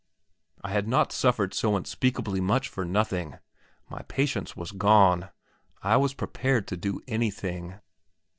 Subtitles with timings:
[0.63, 3.37] I had not suffered so unspeakably much for nothing
[3.87, 5.29] my patience was gone
[5.83, 7.79] I was prepared to do anything.